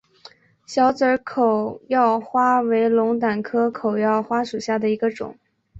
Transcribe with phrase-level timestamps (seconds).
[0.65, 5.37] 小籽口药花为龙胆科口药花属下的一个种。